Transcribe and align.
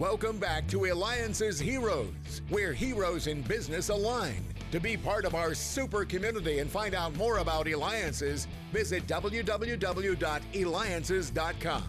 Welcome 0.00 0.38
back 0.38 0.66
to 0.68 0.86
Eliances 0.86 1.60
Heroes, 1.60 2.40
where 2.48 2.72
heroes 2.72 3.26
in 3.26 3.42
business 3.42 3.90
align. 3.90 4.42
To 4.72 4.80
be 4.80 4.96
part 4.96 5.26
of 5.26 5.34
our 5.34 5.52
super 5.52 6.06
community 6.06 6.60
and 6.60 6.70
find 6.70 6.94
out 6.94 7.14
more 7.18 7.36
about 7.36 7.68
Eliances, 7.68 8.48
visit 8.72 9.06
www.eliances.com. 9.06 11.84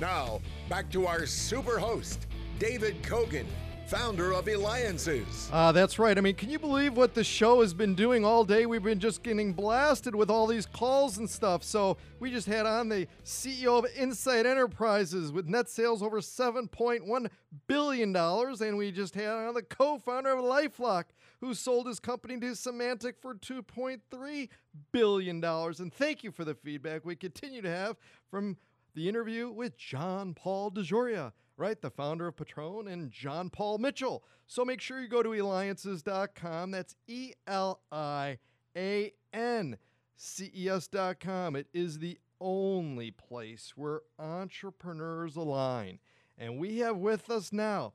Now, 0.00 0.40
back 0.68 0.88
to 0.92 1.08
our 1.08 1.26
super 1.26 1.80
host, 1.80 2.28
David 2.60 3.02
Kogan, 3.02 3.46
founder 3.88 4.32
of 4.32 4.46
Eliances. 4.46 5.48
Uh, 5.50 5.72
that's 5.72 5.98
right. 5.98 6.18
I 6.18 6.20
mean, 6.20 6.34
can 6.34 6.50
you 6.50 6.58
believe 6.58 6.94
what 6.94 7.14
the 7.14 7.24
show 7.24 7.62
has 7.62 7.72
been 7.72 7.94
doing 7.94 8.22
all 8.22 8.44
day? 8.44 8.66
We've 8.66 8.82
been 8.82 8.98
just 8.98 9.22
getting 9.22 9.54
blasted 9.54 10.14
with 10.14 10.28
all 10.28 10.46
these 10.46 10.66
calls 10.66 11.16
and 11.16 11.28
stuff. 11.28 11.64
So 11.64 11.96
we 12.20 12.30
just 12.30 12.46
had 12.46 12.66
on 12.66 12.90
the 12.90 13.06
CEO 13.24 13.78
of 13.78 13.86
Insight 13.96 14.44
Enterprises 14.44 15.32
with 15.32 15.46
net 15.46 15.70
sales 15.70 16.02
over 16.02 16.20
$7.1 16.20 17.28
billion. 17.66 18.14
And 18.14 18.76
we 18.76 18.92
just 18.92 19.14
had 19.14 19.30
on 19.30 19.54
the 19.54 19.62
co 19.62 19.96
founder 19.96 20.32
of 20.32 20.44
Lifelock, 20.44 21.04
who 21.40 21.54
sold 21.54 21.86
his 21.86 21.98
company 21.98 22.38
to 22.40 22.46
Symantec 22.48 23.14
for 23.22 23.36
$2.3 23.36 24.48
billion. 24.92 25.42
And 25.44 25.94
thank 25.94 26.22
you 26.22 26.30
for 26.30 26.44
the 26.44 26.54
feedback 26.54 27.06
we 27.06 27.16
continue 27.16 27.62
to 27.62 27.70
have 27.70 27.96
from 28.30 28.58
the 28.94 29.08
interview 29.08 29.50
with 29.50 29.76
John 29.76 30.34
Paul 30.34 30.70
DeJoria 30.70 31.32
right? 31.58 31.82
The 31.82 31.90
founder 31.90 32.28
of 32.28 32.36
Patron 32.36 32.88
and 32.88 33.10
John 33.10 33.50
Paul 33.50 33.78
Mitchell. 33.78 34.24
So 34.46 34.64
make 34.64 34.80
sure 34.80 35.00
you 35.00 35.08
go 35.08 35.22
to 35.22 35.34
eliances.com. 35.34 36.70
That's 36.70 36.94
E 37.06 37.32
L 37.46 37.82
I 37.92 38.38
A 38.76 39.12
N 39.34 39.76
C 40.16 40.50
E 40.56 40.68
S.com. 40.70 41.56
It 41.56 41.66
is 41.74 41.98
the 41.98 42.18
only 42.40 43.10
place 43.10 43.72
where 43.76 44.02
entrepreneurs 44.18 45.36
align. 45.36 45.98
And 46.38 46.58
we 46.58 46.78
have 46.78 46.96
with 46.96 47.28
us 47.28 47.52
now 47.52 47.92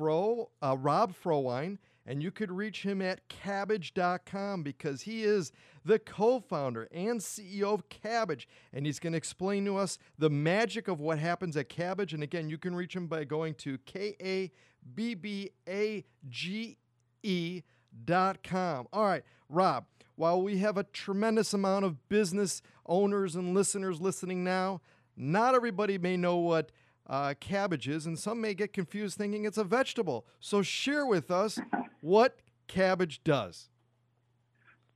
Fro, 0.00 0.48
uh, 0.62 0.78
Rob 0.78 1.12
Frohwein, 1.12 1.76
and 2.06 2.22
you 2.22 2.30
could 2.30 2.50
reach 2.50 2.84
him 2.84 3.02
at 3.02 3.28
kabbage.com 3.28 4.62
because 4.62 5.02
he 5.02 5.24
is 5.24 5.52
the 5.84 5.98
co 5.98 6.40
founder 6.40 6.88
and 6.90 7.20
CEO 7.20 7.74
of 7.74 7.86
Kabbage. 7.90 8.46
And 8.72 8.86
he's 8.86 8.98
going 8.98 9.12
to 9.12 9.18
explain 9.18 9.66
to 9.66 9.76
us 9.76 9.98
the 10.16 10.30
magic 10.30 10.88
of 10.88 11.00
what 11.00 11.18
happens 11.18 11.54
at 11.54 11.68
Kabbage. 11.68 12.14
And 12.14 12.22
again, 12.22 12.48
you 12.48 12.56
can 12.56 12.74
reach 12.74 12.96
him 12.96 13.08
by 13.08 13.24
going 13.24 13.52
to 13.56 13.76
K 13.84 14.16
A 14.22 14.50
B 14.94 15.12
B 15.12 15.50
A 15.68 16.06
G 16.30 16.78
E 17.22 17.60
dot 18.06 18.42
com. 18.42 18.88
All 18.94 19.04
right, 19.04 19.22
Rob, 19.50 19.84
while 20.16 20.40
we 20.40 20.56
have 20.58 20.78
a 20.78 20.84
tremendous 20.84 21.52
amount 21.52 21.84
of 21.84 22.08
business 22.08 22.62
owners 22.86 23.36
and 23.36 23.52
listeners 23.52 24.00
listening 24.00 24.44
now, 24.44 24.80
not 25.14 25.54
everybody 25.54 25.98
may 25.98 26.16
know 26.16 26.38
what 26.38 26.72
uh, 27.10 27.34
cabbages, 27.40 28.06
and 28.06 28.18
some 28.18 28.40
may 28.40 28.54
get 28.54 28.72
confused 28.72 29.18
thinking 29.18 29.44
it's 29.44 29.58
a 29.58 29.64
vegetable. 29.64 30.24
So 30.38 30.62
share 30.62 31.04
with 31.04 31.30
us 31.30 31.58
what 32.00 32.38
Kabbage 32.68 33.18
does. 33.24 33.68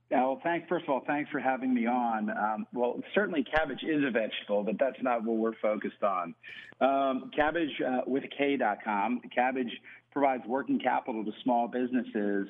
Yeah, 0.09 0.21
well, 0.21 0.39
thanks. 0.43 0.67
First 0.69 0.85
of 0.85 0.91
all, 0.91 1.03
thanks 1.05 1.29
for 1.31 1.39
having 1.39 1.73
me 1.73 1.87
on. 1.87 2.29
Um, 2.29 2.67
well, 2.73 3.01
certainly 3.13 3.43
cabbage 3.43 3.83
is 3.83 4.03
a 4.07 4.11
vegetable, 4.11 4.63
but 4.63 4.75
that's 4.79 5.01
not 5.01 5.23
what 5.23 5.37
we're 5.37 5.59
focused 5.61 6.03
on. 6.03 6.35
Um, 6.79 7.31
cabbage 7.35 7.71
uh, 7.85 8.01
with 8.07 8.23
a 8.23 8.27
K.com. 8.27 9.21
Kabbage 9.35 9.71
provides 10.11 10.43
working 10.47 10.79
capital 10.79 11.25
to 11.25 11.31
small 11.43 11.67
businesses 11.67 12.47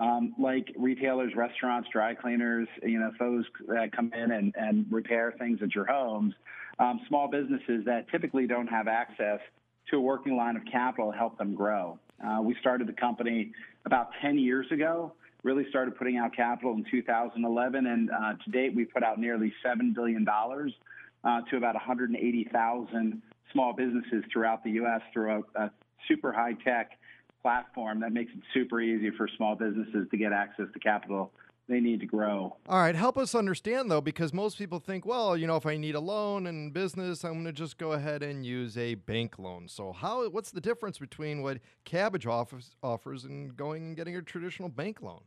um, 0.00 0.34
like 0.38 0.74
retailers, 0.76 1.32
restaurants, 1.36 1.88
dry 1.92 2.14
cleaners, 2.14 2.66
you 2.82 2.98
know, 2.98 3.12
those 3.18 3.44
that 3.68 3.92
come 3.94 4.12
in 4.12 4.32
and, 4.32 4.54
and 4.56 4.86
repair 4.90 5.34
things 5.38 5.60
at 5.62 5.74
your 5.74 5.84
homes. 5.84 6.34
Um, 6.78 7.00
small 7.08 7.28
businesses 7.28 7.84
that 7.84 8.06
typically 8.10 8.46
don't 8.46 8.66
have 8.66 8.88
access 8.88 9.40
to 9.90 9.96
a 9.96 10.00
working 10.00 10.36
line 10.36 10.56
of 10.56 10.62
capital 10.70 11.12
help 11.12 11.36
them 11.38 11.54
grow. 11.54 11.98
Uh, 12.26 12.40
we 12.42 12.56
started 12.60 12.88
the 12.88 12.92
company 12.94 13.52
about 13.84 14.10
10 14.22 14.38
years 14.38 14.66
ago 14.72 15.12
really 15.42 15.64
started 15.68 15.96
putting 15.96 16.16
out 16.16 16.34
capital 16.34 16.74
in 16.74 16.84
2011, 16.90 17.86
and 17.86 18.10
uh, 18.10 18.34
to 18.44 18.50
date 18.50 18.74
we've 18.74 18.90
put 18.90 19.02
out 19.02 19.18
nearly 19.18 19.52
$7 19.64 19.94
billion 19.94 20.26
uh, 20.28 21.40
to 21.50 21.56
about 21.56 21.74
180,000 21.74 23.22
small 23.52 23.72
businesses 23.72 24.22
throughout 24.32 24.62
the 24.64 24.70
U.S. 24.72 25.00
through 25.12 25.44
a, 25.56 25.62
a 25.62 25.70
super 26.08 26.32
high 26.32 26.54
tech 26.64 26.92
platform 27.42 28.00
that 28.00 28.12
makes 28.12 28.32
it 28.32 28.40
super 28.52 28.80
easy 28.80 29.10
for 29.16 29.28
small 29.36 29.54
businesses 29.54 30.06
to 30.10 30.16
get 30.16 30.32
access 30.32 30.66
to 30.72 30.78
capital 30.78 31.32
they 31.70 31.80
need 31.80 32.00
to 32.00 32.06
grow. 32.06 32.56
All 32.68 32.80
right, 32.80 32.94
help 32.94 33.16
us 33.16 33.34
understand 33.34 33.90
though, 33.90 34.00
because 34.00 34.34
most 34.34 34.58
people 34.58 34.80
think, 34.80 35.06
well, 35.06 35.36
you 35.36 35.46
know, 35.46 35.56
if 35.56 35.64
I 35.64 35.76
need 35.76 35.94
a 35.94 36.00
loan 36.00 36.46
in 36.46 36.70
business, 36.70 37.24
I'm 37.24 37.34
going 37.34 37.44
to 37.44 37.52
just 37.52 37.78
go 37.78 37.92
ahead 37.92 38.22
and 38.22 38.44
use 38.44 38.76
a 38.76 38.96
bank 38.96 39.38
loan. 39.38 39.68
So, 39.68 39.92
how? 39.92 40.28
What's 40.28 40.50
the 40.50 40.60
difference 40.60 40.98
between 40.98 41.42
what 41.42 41.60
Kabbage 41.86 42.26
offers, 42.26 42.74
offers 42.82 43.24
and 43.24 43.56
going 43.56 43.82
and 43.84 43.96
getting 43.96 44.16
a 44.16 44.22
traditional 44.22 44.68
bank 44.68 45.00
loan? 45.00 45.20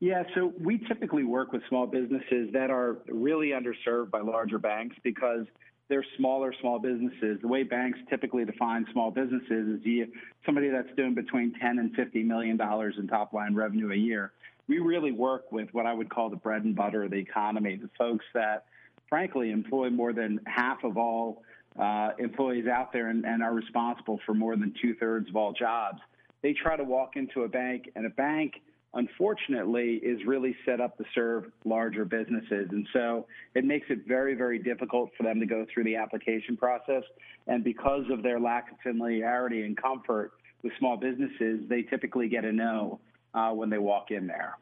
Yeah, 0.00 0.24
so 0.34 0.52
we 0.58 0.78
typically 0.88 1.24
work 1.24 1.52
with 1.52 1.62
small 1.68 1.86
businesses 1.86 2.50
that 2.52 2.70
are 2.70 2.98
really 3.08 3.48
underserved 3.50 4.10
by 4.10 4.20
larger 4.20 4.58
banks 4.58 4.96
because 5.02 5.46
they're 5.88 6.04
smaller 6.16 6.52
small 6.60 6.78
businesses. 6.78 7.38
The 7.40 7.48
way 7.48 7.62
banks 7.62 7.98
typically 8.10 8.44
define 8.44 8.86
small 8.92 9.10
businesses 9.10 9.78
is 9.78 9.80
you, 9.84 10.08
somebody 10.44 10.68
that's 10.68 10.88
doing 10.96 11.14
between 11.14 11.54
10 11.60 11.78
and 11.78 11.94
50 11.94 12.22
million 12.24 12.56
dollars 12.56 12.96
in 12.98 13.06
top 13.06 13.32
line 13.32 13.54
revenue 13.54 13.92
a 13.92 13.96
year. 13.96 14.32
We 14.68 14.78
really 14.78 15.12
work 15.12 15.52
with 15.52 15.68
what 15.72 15.86
I 15.86 15.92
would 15.92 16.10
call 16.10 16.28
the 16.28 16.36
bread 16.36 16.64
and 16.64 16.74
butter 16.74 17.04
of 17.04 17.12
the 17.12 17.18
economy, 17.18 17.76
the 17.76 17.90
folks 17.96 18.24
that 18.34 18.64
frankly 19.08 19.52
employ 19.52 19.90
more 19.90 20.12
than 20.12 20.40
half 20.46 20.82
of 20.82 20.96
all 20.96 21.42
uh, 21.78 22.10
employees 22.18 22.66
out 22.66 22.92
there 22.92 23.08
and, 23.08 23.24
and 23.24 23.42
are 23.42 23.54
responsible 23.54 24.18
for 24.26 24.34
more 24.34 24.56
than 24.56 24.74
two 24.82 24.94
thirds 24.96 25.28
of 25.28 25.36
all 25.36 25.52
jobs. 25.52 25.98
They 26.42 26.52
try 26.52 26.76
to 26.76 26.84
walk 26.84 27.16
into 27.16 27.42
a 27.42 27.48
bank 27.48 27.90
and 27.94 28.06
a 28.06 28.10
bank 28.10 28.54
unfortunately, 28.96 30.00
is 30.02 30.18
really 30.26 30.56
set 30.64 30.80
up 30.80 30.96
to 30.96 31.04
serve 31.14 31.44
larger 31.64 32.04
businesses. 32.04 32.68
And 32.70 32.88
so 32.92 33.26
it 33.54 33.64
makes 33.64 33.86
it 33.90 34.00
very, 34.08 34.34
very 34.34 34.58
difficult 34.58 35.10
for 35.16 35.22
them 35.22 35.38
to 35.38 35.46
go 35.46 35.66
through 35.72 35.84
the 35.84 35.96
application 35.96 36.56
process. 36.56 37.02
And 37.46 37.62
because 37.62 38.04
of 38.10 38.22
their 38.22 38.40
lack 38.40 38.72
of 38.72 38.78
familiarity 38.82 39.62
and 39.62 39.76
comfort 39.76 40.32
with 40.62 40.72
small 40.78 40.96
businesses, 40.96 41.60
they 41.68 41.82
typically 41.82 42.28
get 42.28 42.44
a 42.44 42.52
no 42.52 42.98
uh, 43.34 43.50
when 43.50 43.68
they 43.68 43.78
walk 43.78 44.10
in 44.10 44.26
there. 44.26 44.56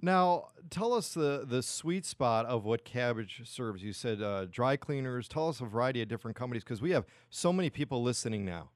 Now, 0.00 0.48
tell 0.70 0.92
us 0.92 1.12
the, 1.12 1.44
the 1.46 1.62
sweet 1.62 2.06
spot 2.06 2.46
of 2.46 2.64
what 2.64 2.84
Kabbage 2.84 3.46
serves. 3.46 3.82
You 3.82 3.92
said 3.92 4.22
uh, 4.22 4.46
dry 4.46 4.76
cleaners. 4.76 5.26
Tell 5.26 5.48
us 5.48 5.60
a 5.60 5.64
variety 5.64 6.00
of 6.00 6.08
different 6.08 6.36
companies 6.36 6.62
because 6.62 6.80
we 6.80 6.92
have 6.92 7.06
so 7.30 7.52
many 7.52 7.70
people 7.70 8.02
listening 8.02 8.44
now. 8.44 8.70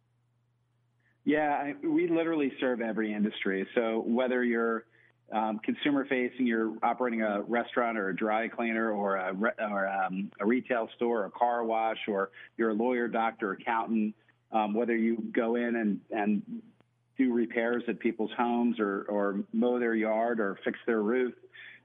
Yeah, 1.29 1.51
I, 1.51 1.87
we 1.87 2.09
literally 2.09 2.51
serve 2.59 2.81
every 2.81 3.13
industry. 3.13 3.69
So 3.75 4.03
whether 4.07 4.43
you're 4.43 4.87
um, 5.31 5.59
consumer 5.63 6.07
facing, 6.07 6.47
you're 6.47 6.73
operating 6.83 7.21
a 7.21 7.43
restaurant 7.43 7.99
or 7.99 8.09
a 8.09 8.17
dry 8.17 8.49
cleaner 8.49 8.93
or 8.93 9.17
a, 9.17 9.35
re- 9.35 9.51
or, 9.61 9.87
um, 9.87 10.31
a 10.41 10.47
retail 10.47 10.89
store, 10.97 11.25
or 11.25 11.27
a 11.27 11.31
car 11.31 11.65
wash, 11.65 11.99
or 12.09 12.31
you're 12.57 12.71
a 12.71 12.75
lawyer, 12.75 13.09
doctor, 13.09 13.53
accountant, 13.53 14.15
um, 14.53 14.73
whether 14.73 14.97
you 14.97 15.23
go 15.31 15.57
in 15.57 15.77
and, 15.77 16.01
and 16.11 16.43
do 17.19 17.31
repairs 17.35 17.83
at 17.89 18.01
people's 18.01 18.33
homes 18.35 18.81
or, 18.81 19.03
or 19.11 19.41
mow 19.53 19.79
their 19.79 19.95
yard 19.95 20.41
or 20.41 20.59
fix 20.65 20.79
their 20.87 21.03
roof, 21.03 21.35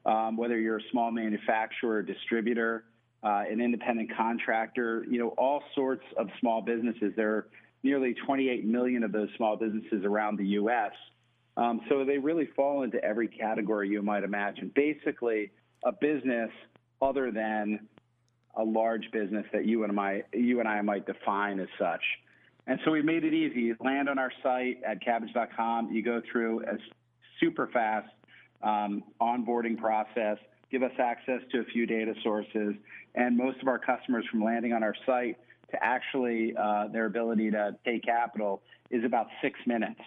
um, 0.06 0.38
whether 0.38 0.58
you're 0.58 0.78
a 0.78 0.90
small 0.90 1.12
manufacturer, 1.12 2.02
distributor, 2.02 2.86
uh, 3.24 3.44
an 3.52 3.60
independent 3.60 4.10
contractor, 4.16 5.06
you 5.10 5.20
know, 5.20 5.34
all 5.38 5.62
sorts 5.76 6.06
of 6.18 6.30
small 6.40 6.62
businesses. 6.62 7.12
There 7.18 7.48
nearly 7.84 8.16
28 8.26 8.66
million 8.66 9.04
of 9.04 9.12
those 9.12 9.30
small 9.38 9.58
businesses 9.58 10.06
around 10.06 10.38
the 10.38 10.48
U.S. 10.48 10.92
Um, 11.58 11.82
so 11.90 12.06
they 12.06 12.18
really 12.18 12.48
fall 12.56 12.84
into 12.84 13.04
every 13.04 13.28
category 13.28 13.90
you 13.90 14.02
might 14.02 14.24
imagine. 14.24 14.72
Basically, 14.74 15.52
a 15.84 15.92
business 15.92 16.50
other 17.02 17.32
than 17.32 17.88
a 18.56 18.64
large 18.64 19.12
business 19.12 19.46
that 19.52 19.66
you 19.66 19.84
and 19.84 20.00
I, 20.00 20.24
you 20.34 20.60
and 20.60 20.68
I 20.68 20.82
might 20.82 21.06
define 21.06 21.60
as 21.60 21.68
such. 21.78 22.02
And 22.66 22.80
so 22.86 22.92
we 22.92 23.02
made 23.02 23.26
it 23.26 23.34
easy. 23.34 23.62
You 23.62 23.76
land 23.82 24.08
on 24.08 24.18
our 24.18 24.32
site 24.42 24.82
at 24.88 25.04
kabbage.com. 25.04 25.92
You 25.92 26.02
go 26.02 26.22
through 26.32 26.62
a 26.62 26.78
super 27.40 27.68
fast 27.68 28.10
um, 28.62 29.04
onboarding 29.22 29.78
process, 29.78 30.38
give 30.72 30.84
us 30.84 30.92
access 30.98 31.42
to 31.52 31.60
a 31.60 31.66
few 31.66 31.86
data 31.86 32.14
sources, 32.24 32.76
and 33.16 33.36
most 33.36 33.62
of 33.62 33.68
our 33.68 33.80
customers 33.80 34.26
from 34.32 34.44
landing 34.44 34.72
on 34.72 34.82
our 34.82 34.96
site 35.06 35.38
to 35.74 35.84
actually 35.84 36.56
uh, 36.56 36.88
their 36.88 37.06
ability 37.06 37.52
to 37.52 37.76
pay 37.84 38.00
capital 38.00 38.62
is 38.90 39.04
about 39.04 39.28
six 39.42 39.60
minutes. 39.68 40.02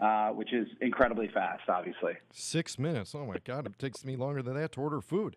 Uh, 0.00 0.30
which 0.30 0.52
is 0.52 0.66
incredibly 0.80 1.28
fast, 1.28 1.62
obviously. 1.68 2.14
Six 2.32 2.80
minutes. 2.80 3.14
Oh 3.14 3.24
my 3.24 3.36
God! 3.44 3.64
It 3.64 3.78
takes 3.78 4.04
me 4.04 4.16
longer 4.16 4.42
than 4.42 4.54
that 4.54 4.72
to 4.72 4.80
order 4.80 5.00
food. 5.00 5.36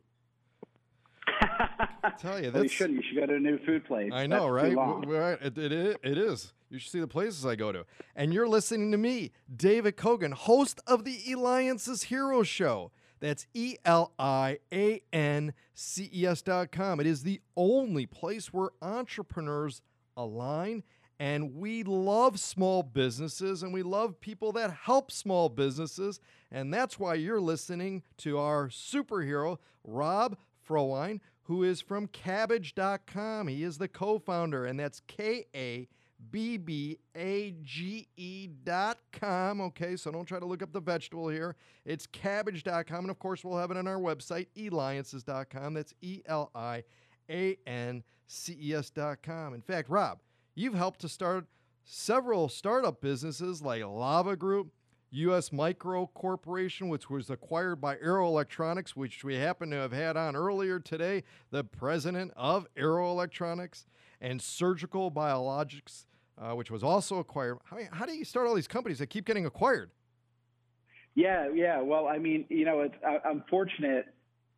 I 1.27 2.11
tell 2.17 2.43
you, 2.43 2.45
that's, 2.49 2.53
well, 2.55 2.63
you 2.63 2.69
should. 2.69 2.91
You 2.91 3.01
should 3.03 3.19
go 3.19 3.25
to 3.27 3.35
a 3.35 3.39
new 3.39 3.59
food 3.65 3.85
place. 3.85 4.11
I 4.11 4.25
know, 4.25 4.53
that's 4.55 4.75
right? 4.75 5.37
It, 5.41 5.57
it, 5.57 5.71
is, 5.71 5.95
it 6.03 6.17
is. 6.17 6.53
You 6.69 6.79
should 6.79 6.91
see 6.91 6.99
the 6.99 7.07
places 7.07 7.45
I 7.45 7.55
go 7.55 7.71
to. 7.71 7.85
And 8.15 8.33
you're 8.33 8.47
listening 8.47 8.91
to 8.91 8.97
me, 8.97 9.31
David 9.55 9.95
Kogan, 9.95 10.33
host 10.33 10.81
of 10.87 11.05
the 11.05 11.19
Eliances 11.29 12.03
Hero 12.03 12.43
Show. 12.43 12.91
That's 13.19 13.47
E 13.53 13.75
L 13.85 14.13
I 14.19 14.59
A 14.73 15.01
N 15.11 15.53
C 15.73 16.09
E 16.13 16.25
S 16.25 16.41
dot 16.41 16.71
com. 16.71 16.99
It 16.99 17.07
is 17.07 17.23
the 17.23 17.41
only 17.55 18.05
place 18.05 18.53
where 18.53 18.69
entrepreneurs 18.81 19.81
align 20.15 20.83
And 21.19 21.55
we 21.55 21.83
love 21.83 22.39
small 22.39 22.83
businesses 22.83 23.63
and 23.63 23.73
we 23.73 23.81
love 23.83 24.19
people 24.21 24.51
that 24.53 24.71
help 24.71 25.11
small 25.11 25.49
businesses. 25.49 26.19
And 26.51 26.73
that's 26.73 26.99
why 26.99 27.15
you're 27.15 27.41
listening 27.41 28.03
to 28.17 28.37
our 28.37 28.67
superhero, 28.69 29.57
Rob 29.83 30.37
Frohwein, 30.67 31.19
who 31.43 31.63
is 31.63 31.81
from 31.81 32.07
Kabbage.com. 32.07 33.47
He 33.47 33.63
is 33.63 33.77
the 33.77 33.87
co 33.87 34.19
founder, 34.19 34.65
and 34.65 34.79
that's 34.79 35.01
K 35.07 35.45
A 35.55 35.87
B 36.31 36.57
B 36.57 36.97
A 37.15 37.53
G 37.63 38.07
E 38.17 38.47
dot 38.63 38.97
com. 39.11 39.61
Okay, 39.61 39.95
so 39.95 40.11
don't 40.11 40.25
try 40.25 40.39
to 40.39 40.45
look 40.45 40.63
up 40.63 40.73
the 40.73 40.79
vegetable 40.79 41.29
here. 41.29 41.55
It's 41.85 42.07
kabbage.com. 42.07 42.99
And 42.99 43.09
of 43.09 43.19
course, 43.19 43.43
we'll 43.43 43.57
have 43.57 43.71
it 43.71 43.77
on 43.77 43.87
our 43.87 43.99
website, 43.99 44.47
eliances.com. 44.55 45.73
That's 45.73 45.93
E 46.01 46.21
L 46.25 46.49
I 46.55 46.83
A 47.29 47.57
N 47.65 48.03
C 48.27 48.57
E 48.59 48.73
S.com. 48.73 49.53
In 49.53 49.61
fact, 49.61 49.89
Rob, 49.89 50.19
you've 50.55 50.73
helped 50.73 51.01
to 51.01 51.09
start 51.09 51.45
several 51.83 52.49
startup 52.49 52.99
businesses 52.99 53.61
like 53.61 53.83
Lava 53.83 54.35
Group, 54.35 54.71
U.S. 55.11 55.51
Micro 55.51 56.07
Corporation, 56.13 56.89
which 56.89 57.09
was 57.09 57.29
acquired 57.29 57.79
by 57.79 57.97
Arrow 57.97 58.27
Electronics, 58.27 58.95
which 58.95 59.23
we 59.23 59.35
happen 59.35 59.69
to 59.69 59.77
have 59.77 59.91
had 59.91 60.17
on 60.17 60.35
earlier 60.35 60.79
today, 60.79 61.23
the 61.49 61.63
president 61.63 62.31
of 62.35 62.67
Arrow 62.75 63.09
Electronics, 63.11 63.85
and 64.19 64.41
Surgical 64.41 65.09
Biologics, 65.09 66.05
uh, 66.37 66.53
which 66.53 66.69
was 66.69 66.83
also 66.83 67.19
acquired. 67.19 67.57
How, 67.65 67.77
how 67.91 68.05
do 68.05 68.13
you 68.13 68.25
start 68.25 68.47
all 68.47 68.55
these 68.55 68.67
companies 68.67 68.99
that 68.99 69.07
keep 69.07 69.25
getting 69.25 69.45
acquired? 69.45 69.91
Yeah, 71.15 71.49
yeah. 71.53 71.81
Well, 71.81 72.07
I 72.07 72.17
mean, 72.17 72.45
you 72.49 72.65
know, 72.65 72.81
it's, 72.81 72.95
I, 73.05 73.17
I'm 73.27 73.43
fortunate 73.49 74.05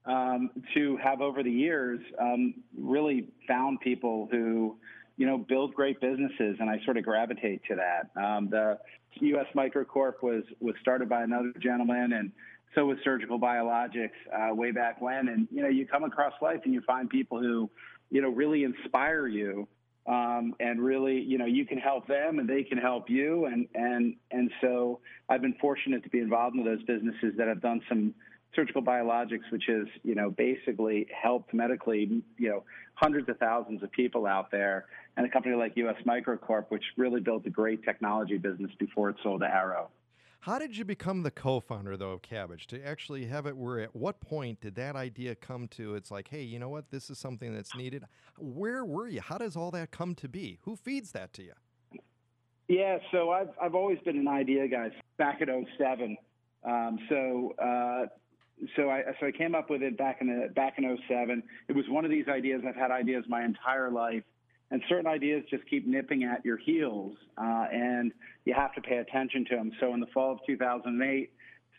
um, 0.06 0.50
to 0.74 0.98
have 0.98 1.22
over 1.22 1.44
the 1.44 1.51
years 1.51 2.00
um, 2.19 2.56
really 2.78 3.28
found 3.48 3.80
people 3.81 4.28
who, 4.31 4.78
you 5.19 5.25
know, 5.25 5.38
build 5.38 5.75
great 5.75 6.00
businesses, 6.00 6.56
and 6.62 6.69
I 6.69 6.80
sort 6.86 6.95
of 6.95 7.04
gravitate 7.04 7.62
to 7.68 7.75
that. 7.75 8.10
Um, 8.19 8.50
the 8.50 8.80
U.S. 9.19 9.48
Microcorp 9.54 10.24
was 10.24 10.44
was 10.62 10.75
started 10.81 11.10
by 11.10 11.24
another 11.24 11.51
gentleman, 11.60 12.13
and 12.13 12.31
so 12.74 12.86
was 12.86 12.98
Surgical 13.04 13.38
Biologics 13.38 14.12
uh, 14.33 14.56
way 14.56 14.71
back 14.71 15.01
when. 15.01 15.27
And 15.27 15.45
you 15.51 15.62
know, 15.62 15.68
you 15.68 15.86
come 15.86 16.06
across 16.06 16.31
life 16.42 16.62
and 16.63 16.74
you 16.74 16.80
find 16.88 17.10
people 17.10 17.38
who, 17.38 17.69
you 18.10 18.21
know, 18.21 18.30
really 18.30 18.63
inspire 18.63 19.27
you, 19.27 19.68
um, 20.07 20.56
and 20.62 20.81
really, 20.81 21.19
you 21.19 21.38
know, 21.38 21.45
you 21.45 21.65
can 21.65 21.80
help 21.80 22.07
them 22.07 22.39
and 22.39 22.48
they 22.48 22.63
can 22.63 22.77
help 22.77 23.10
you. 23.10 23.44
And 23.44 23.68
and 23.75 24.15
and 24.31 24.50
so 24.62 25.01
I've 25.27 25.42
been 25.42 25.56
fortunate 25.60 26.01
to 26.04 26.10
be 26.10 26.19
involved 26.19 26.56
in 26.56 26.63
those 26.63 26.81
businesses 26.83 27.33
that 27.38 27.50
have 27.50 27.62
done 27.62 27.81
some 27.89 28.15
surgical 28.56 28.81
biologics, 28.81 29.50
which 29.51 29.69
is, 29.69 29.88
you 30.04 30.16
know, 30.16 30.31
basically 30.31 31.07
helped 31.10 31.54
medically, 31.54 32.24
you 32.38 32.50
know, 32.50 32.63
hundreds 32.96 33.30
of 33.30 33.38
thousands 33.38 33.84
of 33.84 33.92
people 33.92 34.25
out 34.25 34.51
there, 34.51 34.86
and 35.18 35.25
a 35.25 35.30
company 35.30 35.56
like 35.56 35.74
US 35.78 35.96
Microcorp, 36.06 36.66
which 36.69 36.84
really 36.98 37.19
built 37.19 37.46
a 37.46 37.50
great 37.50 37.84
technology 37.84 38.38
business 38.38 38.72
before 38.80 39.10
it 39.10 39.16
sold 39.24 39.42
to 39.42 39.48
Arrow. 39.48 39.90
How 40.42 40.57
did 40.57 40.78
you 40.78 40.86
become 40.86 41.24
the 41.24 41.31
co-founder 41.31 41.98
though 41.98 42.12
of 42.12 42.22
Kabbage? 42.22 42.66
To 42.68 42.81
actually 42.86 43.25
have 43.25 43.46
it 43.46 43.57
where 43.57 43.81
at 43.81 43.94
what 43.96 44.22
point 44.22 44.62
did 44.62 44.75
that 44.75 44.96
idea 44.96 45.36
come 45.36 45.68
to? 45.69 45.96
It's 45.96 46.12
like, 46.12 46.30
hey, 46.30 46.44
you 46.44 46.60
know 46.60 46.69
what? 46.69 46.92
This 46.92 47.10
is 47.10 47.18
something 47.18 47.54
that's 47.54 47.75
needed. 47.75 48.06
Where 48.38 48.86
were 48.86 49.10
you? 49.10 49.19
How 49.19 49.38
does 49.38 49.57
all 49.57 49.69
that 49.72 49.92
come 49.92 50.16
to 50.16 50.30
be? 50.30 50.60
Who 50.63 50.78
feeds 50.78 51.12
that 51.12 51.34
to 51.34 51.44
you? 51.44 51.54
Yeah, 52.69 53.00
so 53.12 53.31
I've 53.31 53.50
I've 53.62 53.75
always 53.75 54.00
been 54.06 54.18
an 54.18 54.28
idea 54.28 54.68
guy 54.68 54.92
back 55.18 55.42
at 55.42 55.50
07. 55.78 56.18
Um, 56.63 57.00
so 57.10 57.54
uh, 57.62 58.06
so 58.76 58.90
I 58.90 59.04
so 59.20 59.28
I 59.28 59.32
came 59.32 59.56
up 59.56 59.70
with 59.70 59.82
it 59.82 59.98
back 59.98 60.18
in 60.22 60.28
the 60.28 60.50
back 60.54 60.76
in 60.78 60.98
07. 61.08 61.44
It 61.68 61.76
was 61.76 61.86
one 61.90 62.06
of 62.06 62.12
these 62.12 62.28
ideas. 62.28 62.62
I've 62.68 62.76
had 62.76 62.92
ideas 62.92 63.24
my 63.28 63.44
entire 63.44 63.90
life, 63.90 64.24
and 64.72 64.82
certain 64.90 65.08
ideas 65.08 65.44
just 65.50 65.66
keep 65.70 65.88
nipping 65.88 66.24
at 66.24 66.44
your 66.46 66.58
heels, 66.58 67.16
uh, 67.38 67.66
and 67.72 68.12
you 68.46 68.54
have 68.54 68.74
to 68.76 68.82
pay 68.82 68.98
attention 68.98 69.46
to 69.50 69.56
them. 69.56 69.72
So 69.80 69.94
in 69.94 70.00
the 70.00 70.08
fall 70.08 70.34
of 70.34 70.40
2008, 70.46 71.32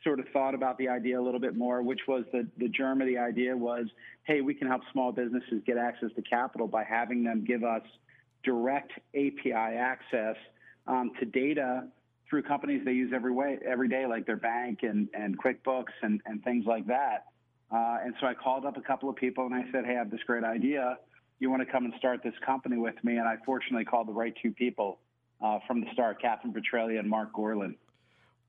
sort 0.03 0.21
of 0.21 0.27
thought 0.33 0.55
about 0.55 0.79
the 0.79 0.89
idea 0.89 1.21
a 1.21 1.23
little 1.23 1.41
bit 1.41 1.57
more, 1.57 1.83
which 1.83 2.01
was 2.09 2.25
the 2.33 2.47
the 2.59 2.69
germ 2.69 3.01
of 3.01 3.07
the 3.07 3.19
idea 3.19 3.57
was, 3.57 3.87
hey, 4.25 4.41
we 4.41 4.55
can 4.55 4.69
help 4.69 4.83
small 4.93 5.13
businesses 5.13 5.63
get 5.67 5.77
access 5.77 6.11
to 6.17 6.23
capital 6.23 6.67
by 6.67 6.85
having 6.85 7.23
them 7.23 7.45
give 7.45 7.65
us 7.65 7.83
direct 8.43 8.93
API 9.15 9.53
access 9.53 10.37
um, 10.87 11.13
to 11.21 11.27
data 11.27 11.85
through 12.31 12.45
companies 12.45 12.81
they 12.85 12.93
use 12.93 13.13
every 13.13 13.33
way 13.33 13.59
every 13.67 13.89
day, 13.89 14.07
like 14.07 14.25
their 14.25 14.37
bank 14.37 14.79
and, 14.83 15.09
and 15.13 15.37
QuickBooks 15.39 15.93
and, 16.03 16.23
and 16.25 16.43
things 16.45 16.65
like 16.65 16.87
that. 16.87 17.27
Uh, 17.73 17.99
and 18.05 18.15
so 18.21 18.27
I 18.27 18.35
called 18.35 18.65
up 18.65 18.77
a 18.77 18.81
couple 18.81 19.11
of 19.11 19.17
people 19.17 19.45
and 19.45 19.55
I 19.55 19.65
said, 19.73 19.85
Hey, 19.85 19.95
I 19.97 19.99
have 19.99 20.11
this 20.11 20.21
great 20.27 20.45
idea. 20.45 20.97
You 21.41 21.51
want 21.51 21.67
to 21.67 21.71
come 21.71 21.85
and 21.85 21.93
start 21.99 22.21
this 22.23 22.35
company 22.45 22.79
with 22.79 22.95
me? 23.03 23.17
And 23.17 23.29
I 23.29 23.37
fortunately 23.45 23.85
called 23.85 24.09
the 24.09 24.13
right 24.13 24.35
two 24.41 24.53
people 24.53 25.01
uh, 25.45 25.59
from 25.67 25.81
the 25.81 25.87
start, 25.93 26.23
Kathryn 26.23 26.55
Petralia 26.55 26.99
and 26.99 27.09
Marc 27.09 27.33
Gorlin. 27.33 27.75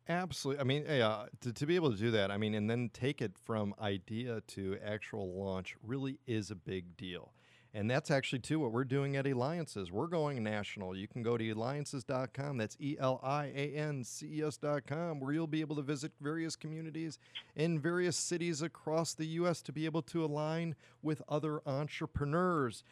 Absolutely. 0.09 0.61
I 0.61 0.63
mean, 0.63 0.85
yeah, 0.87 1.25
to, 1.41 1.53
to 1.53 1.65
be 1.65 1.75
able 1.75 1.91
to 1.91 1.97
do 1.97 2.11
that, 2.11 2.31
I 2.31 2.37
mean, 2.37 2.53
and 2.53 2.69
then 2.69 2.89
take 2.91 3.21
it 3.21 3.33
from 3.37 3.73
idea 3.81 4.41
to 4.47 4.77
actual 4.83 5.33
launch 5.33 5.75
really 5.83 6.19
is 6.27 6.51
a 6.51 6.55
big 6.55 6.97
deal. 6.97 7.31
And 7.73 7.89
that's 7.89 8.11
actually, 8.11 8.39
too, 8.39 8.59
what 8.59 8.73
we're 8.73 8.83
doing 8.83 9.15
at 9.15 9.25
Eliances. 9.25 9.91
We're 9.91 10.07
going 10.07 10.43
national. 10.43 10.95
You 10.95 11.07
can 11.07 11.23
go 11.23 11.37
to 11.37 11.49
eliances.com. 11.49 12.57
That's 12.57 12.75
E 12.81 12.97
L 12.99 13.21
I 13.23 13.45
A 13.55 13.73
N 13.75 14.03
C 14.03 14.39
E 14.39 14.43
S.com, 14.43 15.21
where 15.21 15.31
you'll 15.31 15.47
be 15.47 15.61
able 15.61 15.77
to 15.77 15.81
visit 15.81 16.11
various 16.19 16.57
communities 16.57 17.17
in 17.55 17.79
various 17.79 18.17
cities 18.17 18.61
across 18.61 19.13
the 19.13 19.25
U.S. 19.25 19.61
to 19.61 19.71
be 19.71 19.85
able 19.85 20.01
to 20.03 20.25
align 20.25 20.75
with 21.01 21.21
other 21.29 21.61
entrepreneurs. 21.65 22.83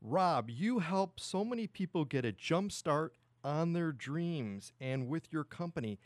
Rob, 0.00 0.50
you 0.50 0.78
help 0.78 1.18
so 1.18 1.44
many 1.44 1.66
people 1.66 2.04
get 2.04 2.24
a 2.24 2.30
jump 2.30 2.70
start 2.70 3.14
on 3.42 3.72
their 3.72 3.90
dreams 3.90 4.72
and 4.80 5.08
with 5.08 5.32
your 5.32 5.44
company. 5.44 5.98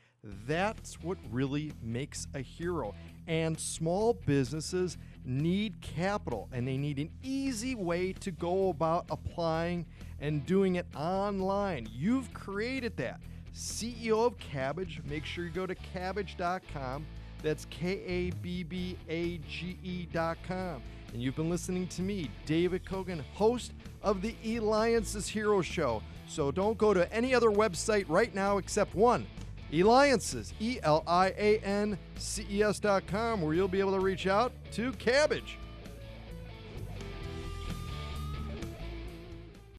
That's 0.47 1.03
what 1.03 1.19
really 1.31 1.73
makes 1.83 2.29
a 2.35 2.41
hero. 2.41 2.95
And 3.27 3.59
small 3.59 4.15
businesses 4.15 4.97
need 5.25 5.81
capital 5.81 6.49
and 6.53 6.67
they 6.67 6.77
need 6.77 6.99
an 6.99 7.11
easy 7.23 7.75
way 7.75 8.13
to 8.15 8.31
go 8.31 8.69
about 8.71 9.07
applying 9.11 9.87
and 10.21 10.45
doing 10.47 10.77
it 10.77 10.87
online. 10.97 11.89
You've 11.93 12.33
created 12.33 12.97
that. 12.99 13.21
CEO 13.55 14.27
of 14.27 14.39
Kabbage, 14.39 15.05
make 15.05 15.25
sure 15.25 15.45
you 15.45 15.51
go 15.51 15.67
to 15.67 15.75
kabbage.com. 15.75 17.07
That's 17.43 17.67
K 17.67 18.01
A 18.07 18.31
B 18.41 18.63
B 18.63 18.97
A 19.09 19.39
G 19.39 19.77
E.com. 19.83 20.83
And 21.13 21.21
you've 21.21 21.37
been 21.37 21.51
listening 21.51 21.87
to 21.89 22.03
me, 22.03 22.31
David 22.47 22.85
Kogan, 22.85 23.21
host 23.35 23.73
of 24.03 24.23
the 24.23 24.35
Eliances 24.45 25.29
Hero 25.29 25.61
Show. 25.61 26.03
So 26.27 26.51
don't 26.51 26.79
go 26.79 26.95
to 26.95 27.13
any 27.13 27.35
other 27.35 27.51
website 27.51 28.07
right 28.09 28.35
now 28.35 28.57
except 28.59 28.95
one 28.95 29.27
Eliances, 29.73 30.53
E 30.61 30.79
L 30.83 31.03
I 31.07 31.29
A 31.39 31.59
N 31.61 31.99
C 32.17 32.47
E 32.51 32.63
S.com, 32.63 33.41
where 33.41 33.55
you'll 33.55 33.69
be 33.69 33.81
able 33.81 33.93
to 33.93 34.01
reach 34.01 34.27
out 34.27 34.53
to 34.73 34.93
Kabbage. 34.93 35.57